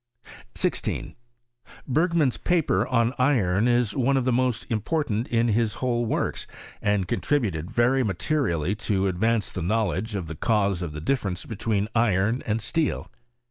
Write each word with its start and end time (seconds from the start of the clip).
16. 0.55 1.13
Bergman's 1.87 2.39
paper 2.39 2.87
on 2.87 3.13
iron 3.19 3.67
is 3.67 3.95
one 3.95 4.17
of 4.17 4.25
the 4.25 4.31
most 4.31 4.65
important 4.71 5.27
in 5.27 5.49
his 5.49 5.75
whole 5.75 6.07
works, 6.07 6.47
and 6.81 7.07
contributed 7.07 7.67
veiy 7.67 8.03
materially 8.03 8.73
to 8.73 9.05
advance 9.05 9.49
the 9.49 9.61
knowledge 9.61 10.15
of 10.15 10.25
the 10.25 10.33
cause 10.33 10.81
M 10.81 10.89
the 10.89 11.01
diiference 11.01 11.47
between 11.47 11.87
iron 11.93 12.41
and 12.47 12.61
steel. 12.63 13.11